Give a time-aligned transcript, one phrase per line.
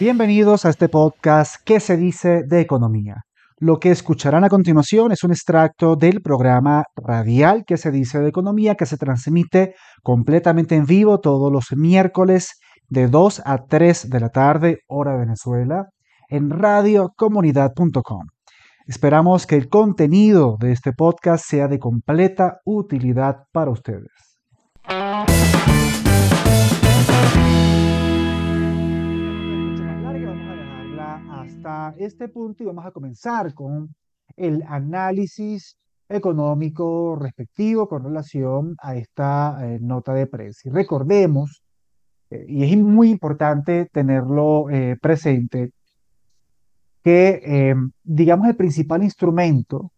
[0.00, 3.24] Bienvenidos a este podcast ¿Qué se dice de economía?
[3.58, 8.28] Lo que escucharán a continuación es un extracto del programa radial ¿Qué se dice de
[8.28, 8.76] economía?
[8.76, 9.74] que se transmite
[10.04, 15.86] completamente en vivo todos los miércoles de 2 a 3 de la tarde, hora Venezuela,
[16.28, 18.26] en radiocomunidad.com.
[18.86, 24.12] Esperamos que el contenido de este podcast sea de completa utilidad para ustedes.
[31.98, 33.94] Este punto y vamos a comenzar con
[34.36, 35.76] el análisis
[36.08, 40.72] económico respectivo con relación a esta eh, nota de precio.
[40.72, 41.62] Recordemos,
[42.30, 45.70] eh, y es muy importante tenerlo eh, presente,
[47.02, 49.92] que digamos el principal instrumento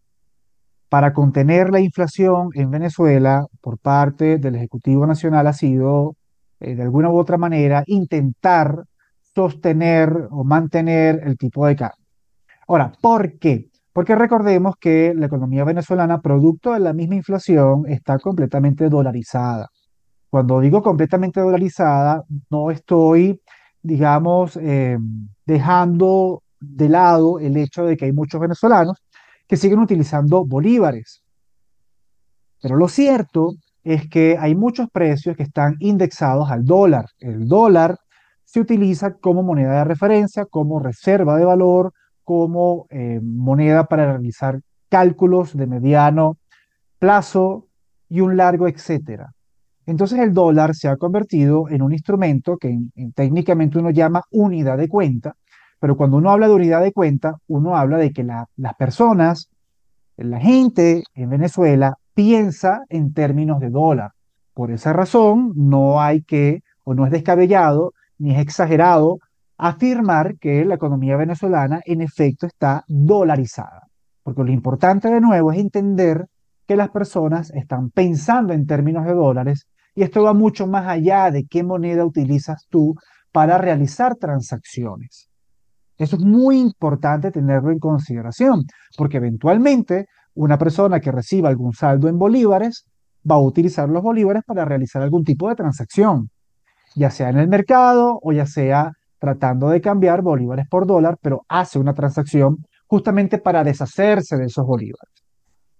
[0.87, 6.15] para contener la inflación en Venezuela por parte del Ejecutivo Nacional ha sido,
[6.59, 8.85] de alguna u otra manera, intentar
[9.33, 12.05] sostener o mantener el tipo de cambio.
[12.67, 13.69] Ahora, ¿por qué?
[13.93, 19.67] Porque recordemos que la economía venezolana, producto de la misma inflación, está completamente dolarizada.
[20.29, 23.41] Cuando digo completamente dolarizada, no estoy,
[23.81, 24.97] digamos, eh,
[25.45, 28.97] dejando de lado el hecho de que hay muchos venezolanos
[29.45, 31.21] que siguen utilizando bolívares.
[32.61, 37.07] Pero lo cierto es que hay muchos precios que están indexados al dólar.
[37.19, 37.97] El dólar
[38.51, 41.93] se utiliza como moneda de referencia, como reserva de valor,
[42.25, 46.35] como eh, moneda para realizar cálculos de mediano
[46.99, 47.67] plazo
[48.09, 49.31] y un largo, etcétera.
[49.85, 52.77] Entonces el dólar se ha convertido en un instrumento que
[53.15, 55.33] técnicamente uno llama unidad de cuenta,
[55.79, 59.49] pero cuando uno habla de unidad de cuenta, uno habla de que las personas,
[60.17, 64.11] la gente en Venezuela piensa en términos de dólar.
[64.53, 69.17] Por esa razón, no hay que, o no es descabellado, ni es exagerado
[69.57, 73.87] afirmar que la economía venezolana en efecto está dolarizada.
[74.23, 76.27] Porque lo importante de nuevo es entender
[76.67, 79.65] que las personas están pensando en términos de dólares
[79.95, 82.95] y esto va mucho más allá de qué moneda utilizas tú
[83.31, 85.27] para realizar transacciones.
[85.97, 88.63] Eso es muy importante tenerlo en consideración,
[88.97, 90.05] porque eventualmente
[90.35, 92.85] una persona que reciba algún saldo en bolívares
[93.29, 96.29] va a utilizar los bolívares para realizar algún tipo de transacción
[96.95, 101.43] ya sea en el mercado o ya sea tratando de cambiar bolívares por dólar, pero
[101.47, 102.57] hace una transacción
[102.87, 105.13] justamente para deshacerse de esos bolívares.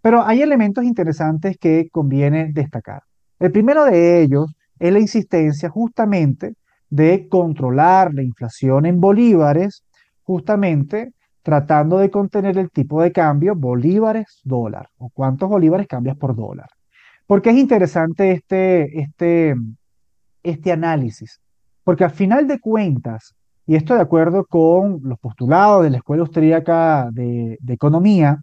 [0.02, 3.02] Pero hay elementos interesantes que conviene destacar.
[3.40, 6.54] El primero de ellos es la insistencia justamente
[6.90, 9.84] de controlar la inflación en bolívares,
[10.24, 16.68] justamente tratando de contener el tipo de cambio bolívares-dólar, o cuántos bolívares cambias por dólar.
[17.26, 19.56] Porque es interesante este, este,
[20.44, 21.40] este análisis.
[21.84, 23.34] Porque al final de cuentas,
[23.66, 28.42] y esto de acuerdo con los postulados de la Escuela Austríaca de, de Economía,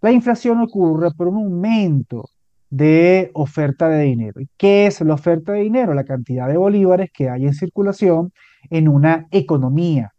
[0.00, 2.28] la inflación ocurre por un aumento
[2.70, 4.40] de oferta de dinero.
[4.40, 5.94] ¿Y qué es la oferta de dinero?
[5.94, 8.32] La cantidad de bolívares que hay en circulación
[8.68, 10.10] en una economía.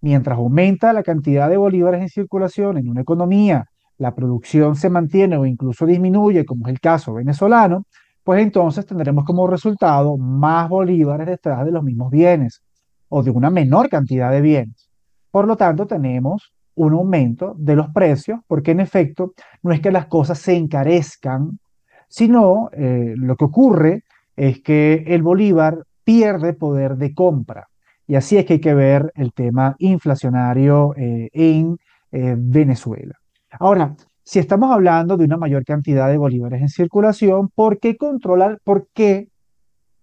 [0.00, 3.64] Mientras aumenta la cantidad de bolívares en circulación en una economía,
[3.98, 7.86] la producción se mantiene o incluso disminuye, como es el caso venezolano,
[8.26, 12.60] pues entonces tendremos como resultado más bolívares detrás de los mismos bienes
[13.08, 14.90] o de una menor cantidad de bienes.
[15.30, 19.32] Por lo tanto, tenemos un aumento de los precios, porque en efecto
[19.62, 21.60] no es que las cosas se encarezcan,
[22.08, 24.02] sino eh, lo que ocurre
[24.34, 27.68] es que el bolívar pierde poder de compra.
[28.08, 31.78] Y así es que hay que ver el tema inflacionario eh, en
[32.10, 33.14] eh, Venezuela.
[33.52, 33.94] Ahora,
[34.26, 37.96] si estamos hablando de una mayor cantidad de bolívares en circulación, ¿por qué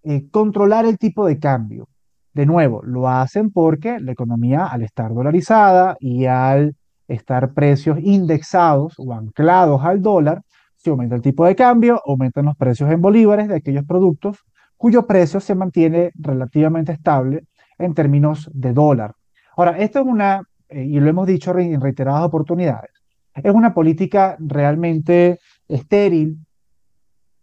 [0.03, 1.89] eh, controlar el tipo de cambio?
[2.33, 6.78] De nuevo, lo hacen porque la economía, al estar dolarizada y al
[7.09, 10.41] estar precios indexados o anclados al dólar,
[10.78, 14.38] si aumenta el tipo de cambio, aumentan los precios en bolívares de aquellos productos
[14.77, 17.44] cuyo precio se mantiene relativamente estable
[17.77, 19.15] en términos de dólar.
[19.57, 23.02] Ahora, esto es una, eh, y lo hemos dicho en reiteradas oportunidades,
[23.35, 26.38] es una política realmente estéril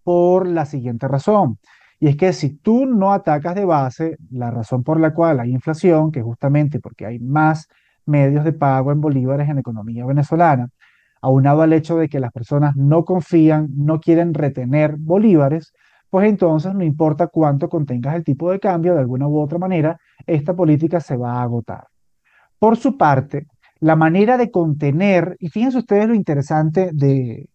[0.02, 1.58] por la siguiente razón.
[1.98, 5.50] Y es que si tú no atacas de base la razón por la cual hay
[5.50, 7.69] inflación, que justamente porque hay más
[8.06, 10.69] medios de pago en bolívares en la economía venezolana,
[11.20, 15.72] aunado al hecho de que las personas no confían, no quieren retener bolívares,
[16.08, 19.98] pues entonces no importa cuánto contengas el tipo de cambio, de alguna u otra manera,
[20.26, 21.84] esta política se va a agotar.
[22.58, 23.46] Por su parte,
[23.81, 27.49] la manera de contener, y fíjense ustedes lo interesante de,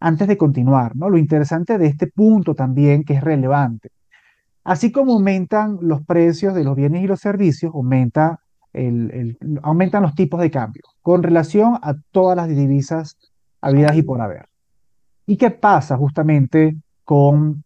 [0.00, 1.10] antes de continuar, ¿no?
[1.10, 3.90] Lo interesante de este punto también que es relevante.
[4.62, 8.38] Así como aumentan los precios de los bienes y los servicios, aumenta
[9.62, 13.16] aumentan los tipos de cambio con relación a todas las divisas
[13.60, 14.46] habidas y por haber.
[15.26, 16.74] ¿Y qué pasa justamente
[17.04, 17.62] con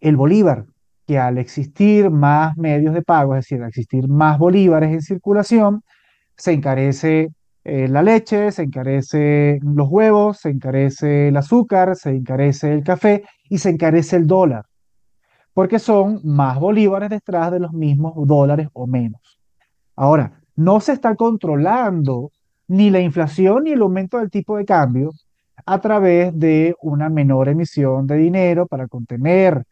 [0.00, 0.66] el bolívar?
[1.06, 5.82] Que al existir más medios de pago, es decir, al existir más bolívares en circulación,
[6.36, 7.30] se encarece
[7.68, 13.24] eh, la leche, se encarece los huevos, se encarece el azúcar, se encarece el café
[13.50, 14.66] y se encarece el dólar,
[15.52, 19.40] porque son más bolívares detrás de los mismos dólares o menos.
[19.96, 22.30] Ahora, no se está controlando
[22.68, 25.10] ni la inflación ni el aumento del tipo de cambio
[25.64, 29.64] a través de una menor emisión de dinero para contener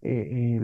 [0.00, 0.58] eh,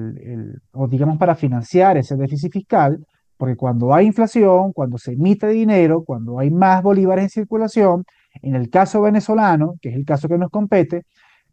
[0.73, 3.05] o digamos para financiar ese déficit fiscal,
[3.38, 8.05] porque cuando hay inflación, cuando se emite dinero, cuando hay más bolívares en circulación,
[8.43, 11.05] en el caso venezolano, que es el caso que nos compete,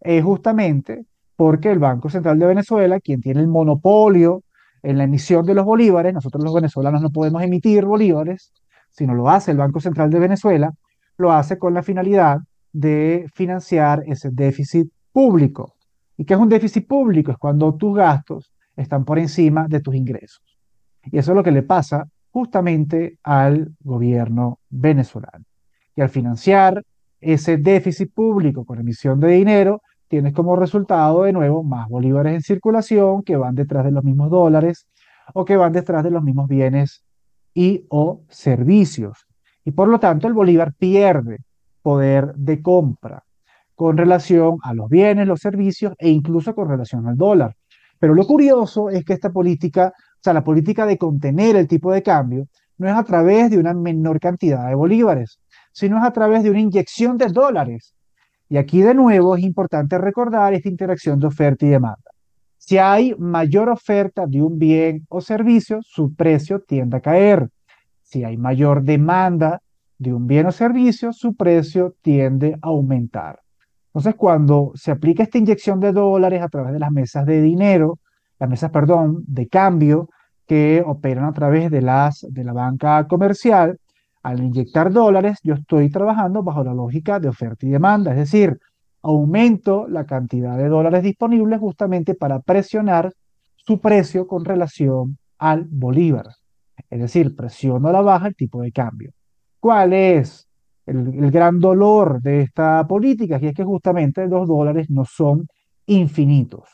[0.02, 1.06] es justamente
[1.36, 4.44] porque el Banco Central de Venezuela, quien tiene el monopolio
[4.82, 8.52] en la emisión de los bolívares, nosotros los venezolanos no podemos emitir bolívares,
[8.90, 10.72] sino lo hace el Banco Central de Venezuela,
[11.18, 12.40] lo hace con la finalidad
[12.74, 15.76] de financiar ese déficit público.
[16.18, 17.31] ¿Y qué es un déficit público?
[17.31, 20.44] Es cuando tus gastos están por encima de tus ingresos.
[21.12, 25.46] Y eso es lo que le pasa justamente al gobierno venezolano.
[25.96, 26.84] Y al financiar
[27.22, 32.42] ese déficit público con emisión de dinero, tienes como resultado de nuevo más bolívares en
[32.42, 34.88] circulación que van detrás de los mismos dólares
[35.34, 37.04] o que van detrás de los mismos bienes
[37.54, 39.25] y o servicios.
[39.63, 41.40] Y por lo tanto el bolívar pierde
[41.81, 43.24] poder de compra
[43.75, 47.56] con relación a los bienes, los servicios e incluso con relación al dólar.
[48.00, 49.94] Pero lo curioso es que esta política
[50.25, 53.74] sea, la política de contener el tipo de cambio no es a través de una
[53.74, 55.39] menor cantidad de bolívares,
[55.72, 57.94] sino es a través de una inyección de dólares.
[58.50, 62.12] Y aquí de nuevo es importante recordar esta interacción de oferta y demanda.
[62.57, 67.50] Si hay mayor oferta de un bien o servicio, su precio tiende a caer.
[68.01, 69.62] Si hay mayor demanda
[69.98, 73.39] de un bien o servicio, su precio tiende a aumentar.
[73.88, 78.00] Entonces, cuando se aplica esta inyección de dólares a través de las mesas de dinero,
[78.39, 80.10] las mesas, perdón, de cambio,
[80.45, 83.80] que operan a través de, las, de la banca comercial,
[84.24, 88.57] al inyectar dólares, yo estoy trabajando bajo la lógica de oferta y demanda, es decir,
[89.03, 93.13] aumento la cantidad de dólares disponibles justamente para presionar
[93.56, 96.25] su precio con relación al bolívar.
[96.89, 99.12] Es decir, presiono a la baja el tipo de cambio.
[99.59, 100.47] ¿Cuál es
[100.88, 103.38] el, el gran dolor de esta política?
[103.39, 105.47] Y es que justamente los dólares no son
[105.86, 106.68] infinitos.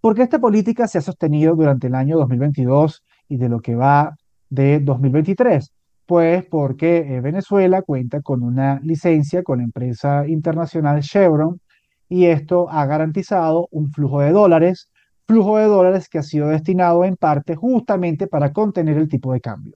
[0.00, 4.16] Porque esta política se ha sostenido durante el año 2022 y de lo que va
[4.48, 5.72] de 2023?
[6.06, 11.60] Pues porque eh, Venezuela cuenta con una licencia con la empresa internacional Chevron
[12.08, 14.90] y esto ha garantizado un flujo de dólares,
[15.26, 19.40] flujo de dólares que ha sido destinado en parte justamente para contener el tipo de
[19.40, 19.74] cambio.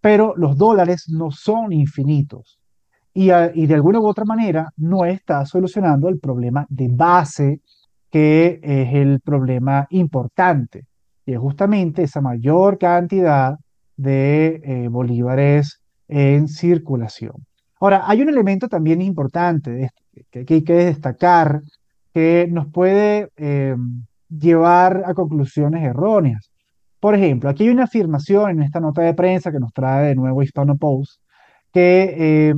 [0.00, 2.60] Pero los dólares no son infinitos
[3.12, 7.60] y, y de alguna u otra manera no está solucionando el problema de base
[8.14, 10.84] que es el problema importante,
[11.26, 13.56] y es justamente esa mayor cantidad
[13.96, 17.44] de eh, bolívares en circulación.
[17.80, 19.90] Ahora, hay un elemento también importante
[20.30, 21.62] que, hay que destacar
[22.12, 23.74] que nos puede eh,
[24.28, 26.52] llevar a conclusiones erróneas.
[27.00, 30.14] Por ejemplo, aquí hay una afirmación en esta nota de prensa que nos trae de
[30.14, 31.20] nuevo Hispano Post
[31.72, 32.54] que eh,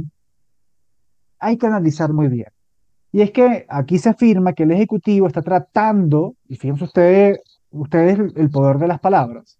[1.38, 2.55] hay que analizar muy bien.
[3.12, 8.18] Y es que aquí se afirma que el Ejecutivo está tratando, y fíjense ustedes, ustedes
[8.36, 9.58] el poder de las palabras,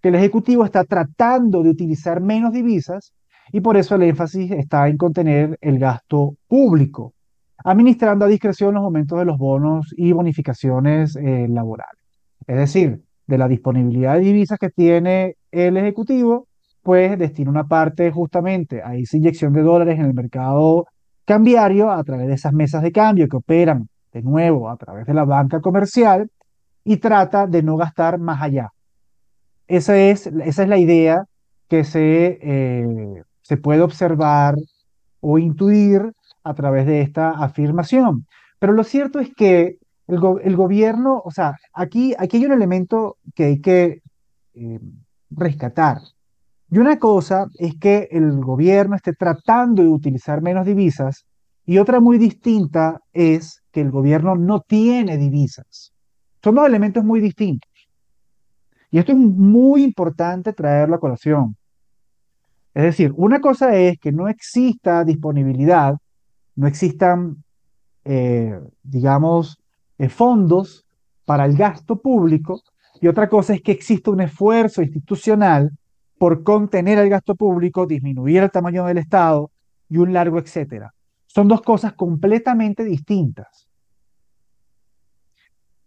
[0.00, 3.14] que el Ejecutivo está tratando de utilizar menos divisas
[3.52, 7.14] y por eso el énfasis está en contener el gasto público,
[7.64, 12.02] administrando a discreción los aumentos de los bonos y bonificaciones eh, laborales.
[12.46, 16.48] Es decir, de la disponibilidad de divisas que tiene el Ejecutivo,
[16.82, 20.86] pues destina una parte justamente a esa inyección de dólares en el mercado
[21.24, 25.14] cambiario a través de esas mesas de cambio que operan de nuevo a través de
[25.14, 26.30] la banca comercial
[26.84, 28.70] y trata de no gastar más allá.
[29.66, 31.24] Esa es, esa es la idea
[31.68, 34.56] que se, eh, se puede observar
[35.20, 36.12] o intuir
[36.42, 38.26] a través de esta afirmación.
[38.58, 43.44] Pero lo cierto es que el, gobierno, o sea, aquí, aquí hay un elemento que
[43.44, 44.02] hay que
[44.54, 44.80] eh,
[45.30, 45.98] rescatar.
[46.70, 51.24] Y una cosa es que el gobierno esté tratando de utilizar menos divisas
[51.66, 55.92] y otra muy distinta es que el gobierno no tiene divisas.
[56.42, 57.70] Son dos elementos muy distintos.
[58.90, 61.56] Y esto es muy importante traerlo a colación.
[62.74, 65.96] Es decir, una cosa es que no exista disponibilidad,
[66.56, 67.42] no existan,
[68.04, 69.58] eh, digamos,
[69.98, 70.84] eh, fondos
[71.24, 72.60] para el gasto público,
[73.00, 75.70] y otra cosa es que exista un esfuerzo institucional
[76.18, 79.50] por contener el gasto público, disminuir el tamaño del Estado
[79.88, 80.92] y un largo etcétera.
[81.26, 83.68] Son dos cosas completamente distintas.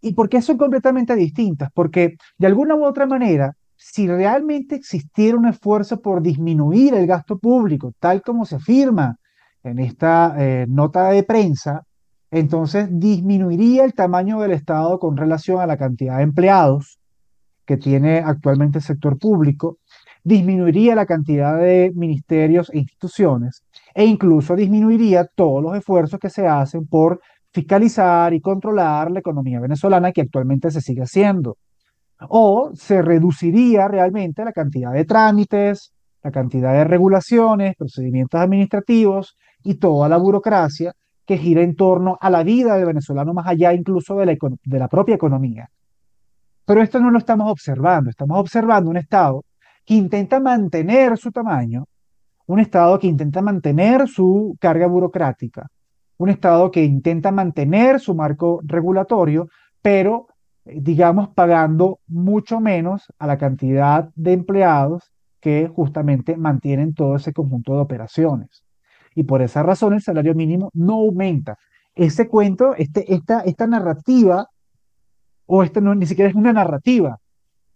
[0.00, 1.70] ¿Y por qué son completamente distintas?
[1.72, 7.38] Porque de alguna u otra manera, si realmente existiera un esfuerzo por disminuir el gasto
[7.38, 9.16] público, tal como se afirma
[9.62, 11.82] en esta eh, nota de prensa,
[12.30, 16.98] entonces disminuiría el tamaño del Estado con relación a la cantidad de empleados
[17.64, 19.78] que tiene actualmente el sector público,
[20.28, 26.46] disminuiría la cantidad de ministerios e instituciones e incluso disminuiría todos los esfuerzos que se
[26.46, 27.20] hacen por
[27.50, 31.56] fiscalizar y controlar la economía venezolana que actualmente se sigue haciendo.
[32.28, 35.92] O se reduciría realmente la cantidad de trámites,
[36.22, 40.92] la cantidad de regulaciones, procedimientos administrativos y toda la burocracia
[41.24, 44.78] que gira en torno a la vida del venezolano más allá incluso de la, de
[44.78, 45.70] la propia economía.
[46.66, 49.42] Pero esto no lo estamos observando, estamos observando un Estado
[49.88, 51.86] que intenta mantener su tamaño,
[52.44, 55.66] un Estado que intenta mantener su carga burocrática,
[56.18, 59.48] un Estado que intenta mantener su marco regulatorio,
[59.80, 60.26] pero,
[60.66, 67.32] eh, digamos, pagando mucho menos a la cantidad de empleados que justamente mantienen todo ese
[67.32, 68.62] conjunto de operaciones.
[69.14, 71.56] Y por esa razón el salario mínimo no aumenta.
[71.94, 74.50] Ese cuento, este, esta, esta narrativa,
[75.46, 77.18] o esta no, ni siquiera es una narrativa,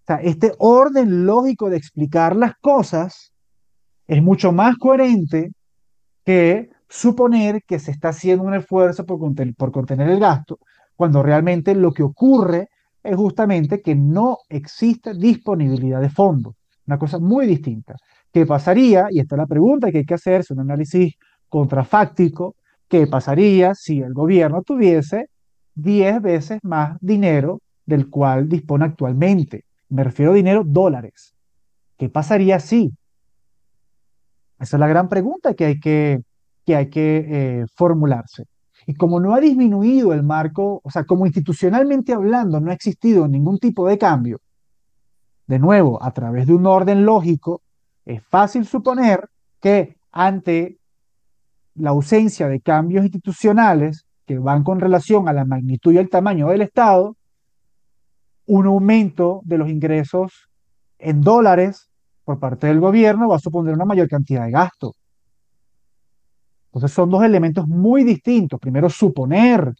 [0.03, 3.33] o sea, este orden lógico de explicar las cosas
[4.09, 5.53] es mucho más coherente
[6.25, 9.19] que suponer que se está haciendo un esfuerzo por,
[9.57, 10.59] por contener el gasto,
[10.97, 12.69] cuando realmente lo que ocurre
[13.03, 16.55] es justamente que no existe disponibilidad de fondos.
[16.87, 17.95] Una cosa muy distinta.
[18.33, 19.07] ¿Qué pasaría?
[19.11, 21.15] Y esta es la pregunta que hay que hacerse, un análisis
[21.49, 22.57] contrafáctico.
[22.89, 25.29] ¿Qué pasaría si el gobierno tuviese
[25.75, 29.65] 10 veces más dinero del cual dispone actualmente?
[29.93, 31.35] Me refiero a dinero dólares.
[31.99, 32.95] ¿Qué pasaría si?
[34.59, 36.23] Esa es la gran pregunta que hay que,
[36.65, 38.47] que, hay que eh, formularse.
[38.87, 43.29] Y como no ha disminuido el marco, o sea, como institucionalmente hablando no ha existido
[43.29, 44.41] ningún tipo de cambio,
[45.47, 47.61] de nuevo, a través de un orden lógico,
[48.07, 49.29] es fácil suponer
[49.61, 50.79] que ante
[51.75, 56.49] la ausencia de cambios institucionales que van con relación a la magnitud y el tamaño
[56.49, 57.15] del Estado,
[58.47, 60.49] un aumento de los ingresos
[60.99, 61.89] en dólares
[62.25, 64.95] por parte del gobierno va a suponer una mayor cantidad de gasto.
[66.67, 68.59] Entonces son dos elementos muy distintos.
[68.59, 69.73] Primero, suponer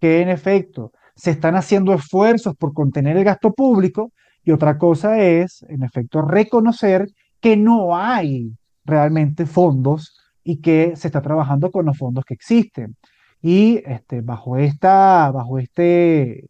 [0.00, 5.18] que en efecto se están haciendo esfuerzos por contener el gasto público y otra cosa
[5.20, 7.06] es, en efecto, reconocer
[7.40, 8.52] que no hay
[8.84, 12.96] realmente fondos y que se está trabajando con los fondos que existen.
[13.40, 16.48] Y este, bajo, esta, bajo este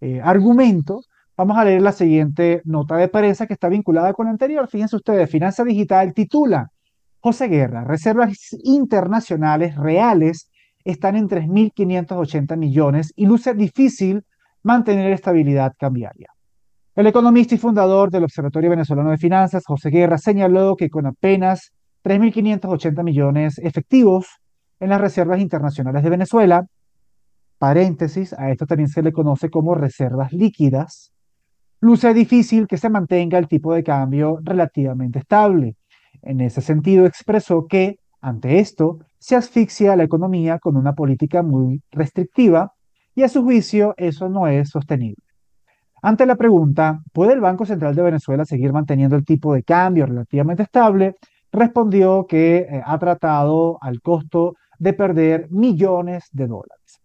[0.00, 1.02] eh, argumento,
[1.36, 4.68] vamos a leer la siguiente nota de prensa que está vinculada con la anterior.
[4.68, 6.70] Fíjense ustedes, Finanza Digital titula
[7.20, 10.50] José Guerra, reservas internacionales reales
[10.84, 14.24] están en 3.580 millones y luce difícil
[14.62, 16.28] mantener estabilidad cambiaria.
[16.94, 21.72] El economista y fundador del Observatorio Venezolano de Finanzas, José Guerra, señaló que con apenas
[22.04, 24.26] 3.580 millones efectivos
[24.80, 26.66] en las reservas internacionales de Venezuela,
[27.60, 31.12] paréntesis, a esto también se le conoce como reservas líquidas,
[31.80, 35.76] luce difícil que se mantenga el tipo de cambio relativamente estable.
[36.22, 41.82] En ese sentido, expresó que, ante esto, se asfixia la economía con una política muy
[41.90, 42.72] restrictiva
[43.14, 45.22] y a su juicio eso no es sostenible.
[46.00, 50.06] Ante la pregunta, ¿puede el Banco Central de Venezuela seguir manteniendo el tipo de cambio
[50.06, 51.16] relativamente estable?
[51.52, 56.99] Respondió que eh, ha tratado al costo de perder millones de dólares.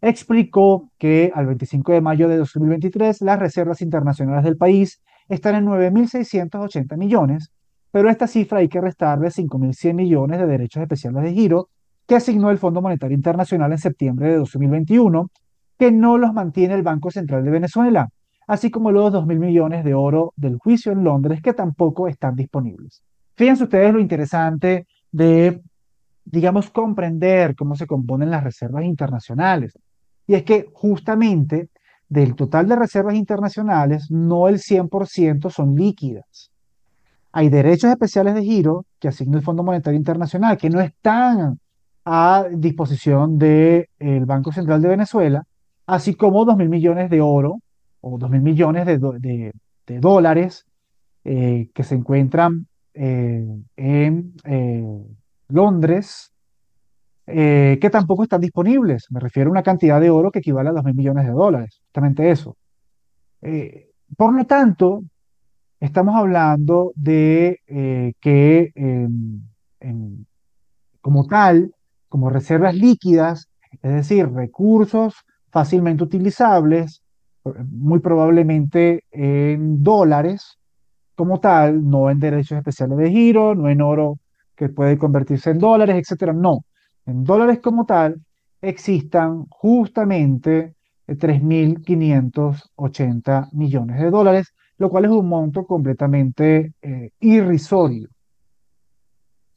[0.00, 5.66] Explicó que al 25 de mayo de 2023 las reservas internacionales del país están en
[5.66, 7.50] 9.680 millones,
[7.90, 11.68] pero esta cifra hay que restarle 5.100 millones de derechos especiales de giro
[12.06, 15.30] que asignó el Fondo Monetario Internacional en septiembre de 2021,
[15.78, 18.08] que no los mantiene el Banco Central de Venezuela,
[18.46, 23.02] así como los 2.000 millones de oro del juicio en Londres que tampoco están disponibles.
[23.36, 25.60] Fíjense ustedes lo interesante de,
[26.24, 29.78] digamos, comprender cómo se componen las reservas internacionales.
[30.28, 31.70] Y es que justamente
[32.08, 36.52] del total de reservas internacionales, no el 100% son líquidas.
[37.32, 41.58] Hay derechos especiales de giro que asigna el Fondo Monetario Internacional, que no están
[42.04, 43.86] a disposición del
[44.24, 45.44] Banco Central de Venezuela,
[45.86, 47.60] así como 2.000 millones de oro
[48.00, 49.52] o 2.000 millones de,
[49.86, 50.66] de, dólares
[51.24, 54.84] eh, que se encuentran eh, en eh,
[55.48, 56.32] Londres,
[57.28, 59.06] que tampoco están disponibles.
[59.10, 62.30] Me refiero a una cantidad de oro que equivale a 2.000 millones de dólares, justamente
[62.30, 62.56] eso.
[64.16, 65.02] por lo tanto,
[65.80, 70.24] estamos hablando de eh, que em,
[71.00, 71.72] como tal,
[72.08, 73.48] como reservas líquidas,
[73.82, 75.14] es decir, recursos
[75.50, 77.02] fácilmente utilizables,
[77.44, 80.58] eh, muy probablemente en dólares,
[81.14, 84.18] como tal, no en derechos especiales de giro, no en oro
[84.56, 86.64] que puede convertirse en dólares, etcétera, no.
[87.08, 88.20] En dólares como tal
[88.60, 90.74] existan justamente
[91.06, 98.10] eh, 3.580 millones de dólares, lo cual es un monto completamente eh, irrisorio.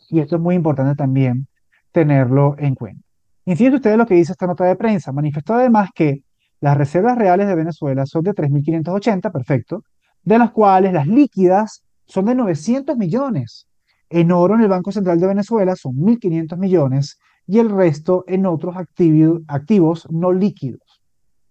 [0.10, 1.50] Y esto es muy importante también
[1.92, 3.04] tenerlo en cuenta.
[3.44, 5.12] Fíjense ustedes lo que dice esta nota de prensa.
[5.12, 6.24] Manifestó además que
[6.62, 9.84] las reservas reales de Venezuela son de 3.580, perfecto,
[10.24, 13.68] de las cuales las líquidas son de 900 millones.
[14.10, 17.20] En oro en el Banco Central de Venezuela son 1.500 millones
[17.52, 21.02] y el resto en otros activos no líquidos.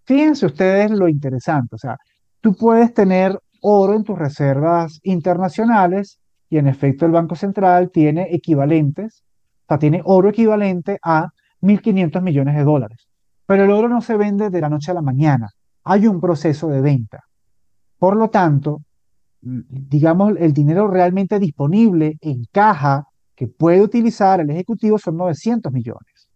[0.03, 1.95] Fíjense ustedes lo interesante, o sea,
[2.41, 6.17] tú puedes tener oro en tus reservas internacionales
[6.49, 11.27] y en efecto el Banco Central tiene equivalentes, o sea, tiene oro equivalente a
[11.61, 13.07] 1.500 millones de dólares.
[13.45, 15.49] Pero el oro no se vende de la noche a la mañana,
[15.83, 17.19] hay un proceso de venta.
[17.99, 18.79] Por lo tanto,
[19.43, 23.03] mm, digamos, el dinero realmente disponible en caja
[23.41, 26.29] que puede utilizar el Ejecutivo son 900 millones.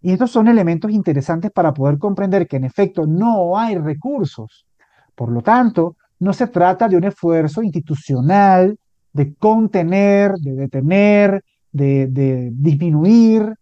[0.00, 4.66] Y estos son elementos interesantes para poder comprender que en efecto no hay recursos.
[5.14, 8.78] Por lo tanto, no se trata de un esfuerzo institucional
[9.12, 13.54] de contener, de detener, de, de disminuir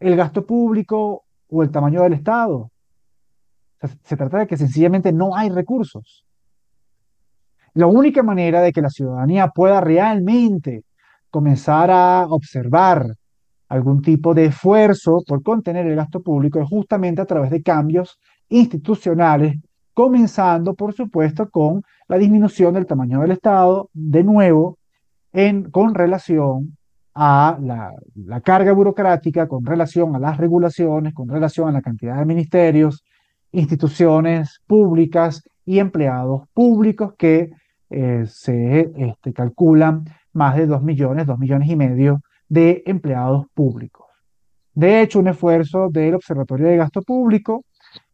[0.00, 2.72] el gasto público o el tamaño del Estado.
[3.80, 6.24] Se, se trata de que sencillamente no hay recursos.
[7.74, 10.82] La única manera de que la ciudadanía pueda realmente
[11.30, 13.06] comenzar a observar
[13.68, 18.18] algún tipo de esfuerzo por contener el gasto público es justamente a través de cambios
[18.48, 19.56] institucionales,
[19.92, 24.78] comenzando, por supuesto, con la disminución del tamaño del Estado, de nuevo,
[25.32, 26.78] en, con relación
[27.14, 32.24] a la, carga burocrática, con relación a las regulaciones, con relación a la cantidad de
[32.24, 33.04] ministerios,
[33.50, 37.50] instituciones públicas y empleados públicos que
[37.90, 40.04] eh, se este, calculan
[40.38, 44.06] más de 2 millones, 2 millones y medio de empleados públicos.
[44.72, 47.64] De hecho, un esfuerzo del Observatorio de Gasto Público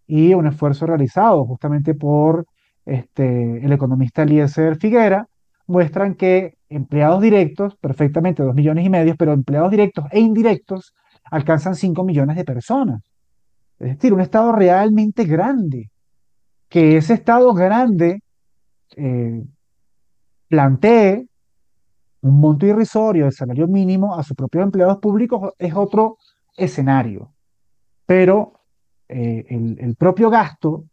[0.06, 2.46] y un esfuerzo realizado justamente por
[2.86, 5.26] este, el economista Eliezer Figuera
[5.66, 10.94] muestran que empleados directos, perfectamente 2 millones y medio, pero empleados directos e indirectos
[11.30, 13.02] alcanzan 5 millones de personas.
[13.78, 15.90] Es decir, un Estado realmente grande,
[16.68, 18.20] que ese Estado grande
[18.96, 19.42] eh,
[20.48, 21.26] plantee
[22.24, 26.16] un monto irrisorio de salario mínimo a sus propios empleados públicos es otro
[26.56, 27.34] escenario.
[28.06, 28.60] Pero
[29.08, 30.84] eh, el, el, propio gasto,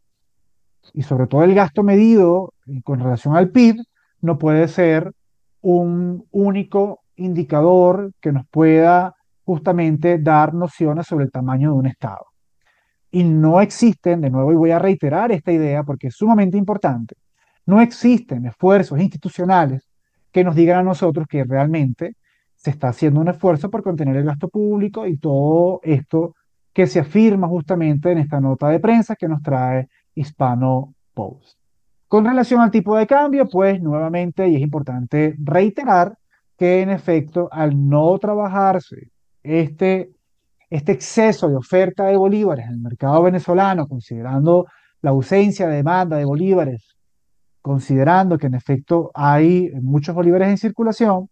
[0.94, 3.78] y sobre todo el gasto medido eh, con relación al PIB,
[4.20, 5.13] no puede ser
[5.62, 9.15] un único indicador que nos pueda
[9.46, 12.26] justamente dar nociones sobre el tamaño de un Estado.
[13.10, 17.15] Y no existen, de nuevo, y voy a reiterar esta idea porque es sumamente importante,
[17.65, 19.90] no existen esfuerzos institucionales
[20.32, 22.15] que nos digan a nosotros que realmente
[22.56, 26.36] se está haciendo un esfuerzo por contener el gasto público y todo esto
[26.74, 31.58] que se afirma justamente en esta nota de prensa que nos trae Hispano Post.
[32.08, 36.17] Con relación al tipo de cambio, pues nuevamente, y es importante reiterar
[36.58, 39.10] que en efecto, al no trabajarse
[39.41, 40.12] este,
[40.70, 44.67] este exceso de oferta de bolívares en el mercado venezolano, considerando
[45.02, 46.96] la ausencia de demanda de bolívares
[47.62, 51.30] considerando que en efecto hay muchos bolívares en circulación,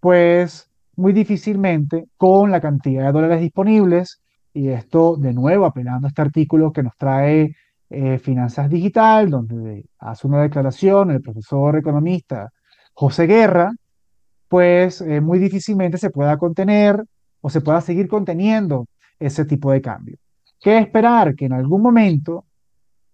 [0.00, 4.20] pues muy difícilmente con la cantidad de dólares disponibles,
[4.54, 7.56] y esto de nuevo apelando a este artículo que nos trae
[7.88, 12.50] eh, Finanzas Digital, donde hace una declaración el profesor economista
[12.94, 13.72] José Guerra,
[14.48, 17.02] pues eh, muy difícilmente se pueda contener
[17.40, 18.86] o se pueda seguir conteniendo
[19.18, 20.16] ese tipo de cambio.
[20.60, 21.34] ¿Qué esperar?
[21.34, 22.44] Que en algún momento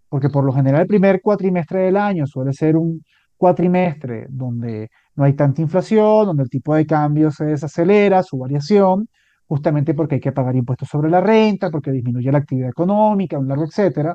[0.08, 3.02] porque por lo general el primer cuatrimestre del año suele ser un
[3.36, 9.08] cuatrimestre donde no hay tanta inflación, donde el tipo de cambio se desacelera, su variación,
[9.46, 13.48] justamente porque hay que pagar impuestos sobre la renta, porque disminuye la actividad económica, un
[13.48, 14.14] largo etcétera.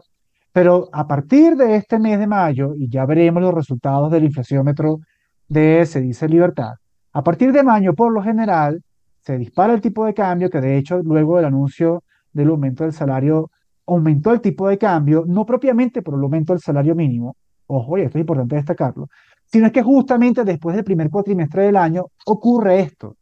[0.52, 5.00] Pero a partir de este mes de mayo, y ya veremos los resultados del inflaciómetro
[5.48, 6.74] de Se dice Libertad,
[7.14, 8.82] a partir de mayo, por lo general,
[9.22, 12.04] se dispara el tipo de cambio, que de hecho luego del anuncio
[12.34, 13.50] del aumento del salario
[13.86, 17.36] aumentó el tipo de cambio, no propiamente por el aumento del salario mínimo,
[17.68, 19.08] ojo, y esto es importante destacarlo,
[19.46, 23.16] sino es que justamente después del primer cuatrimestre del año ocurre esto.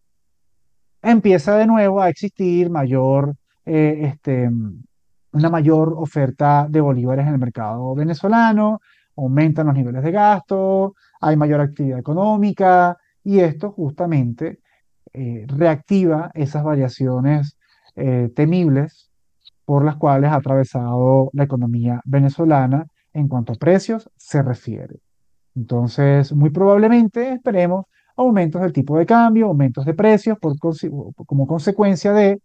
[1.01, 4.49] Empieza de nuevo a existir mayor, eh, este,
[5.33, 8.79] una mayor oferta de bolívares en el mercado venezolano,
[9.17, 14.59] aumentan los niveles de gasto, hay mayor actividad económica y esto justamente
[15.13, 17.57] eh, reactiva esas variaciones
[17.95, 19.10] eh, temibles
[19.71, 24.99] por las cuales ha atravesado la economía venezolana en cuanto a precios se refiere.
[25.55, 27.85] Entonces, muy probablemente esperemos
[28.17, 30.57] aumentos del tipo de cambio, aumentos de precios por,
[31.25, 32.41] como consecuencia de,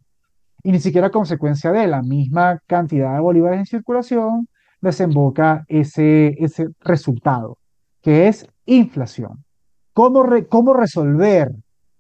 [0.63, 4.47] y ni siquiera consecuencia de la misma cantidad de bolívares en circulación,
[4.81, 7.59] desemboca ese, ese resultado,
[8.03, 9.45] que es inflación.
[9.93, 11.51] ¿Cómo, ¿Cómo resolver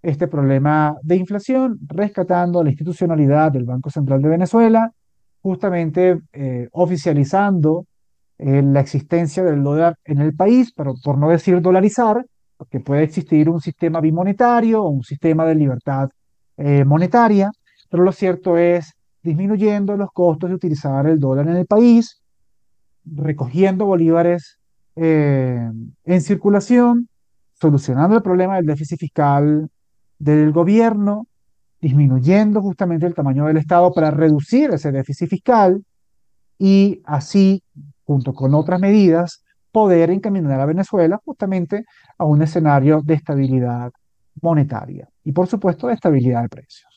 [0.02, 1.80] este problema de inflación?
[1.88, 4.92] Rescatando la institucionalidad del Banco Central de Venezuela,
[5.46, 7.86] justamente eh, oficializando
[8.36, 13.04] eh, la existencia del dólar en el país, pero por no decir dolarizar, porque puede
[13.04, 16.08] existir un sistema bimonetario o un sistema de libertad
[16.56, 17.52] eh, monetaria,
[17.88, 22.20] pero lo cierto es disminuyendo los costos de utilizar el dólar en el país,
[23.04, 24.58] recogiendo bolívares
[24.96, 27.08] en circulación,
[27.52, 29.68] solucionando el problema del déficit fiscal
[30.18, 31.26] del gobierno,
[31.86, 35.84] disminuyendo justamente el tamaño del Estado para reducir ese déficit fiscal
[36.58, 37.62] y así,
[38.02, 41.84] junto con otras medidas, poder encaminar a Venezuela justamente
[42.18, 43.92] a un escenario de estabilidad
[44.42, 46.95] monetaria y por supuesto de estabilidad de precios.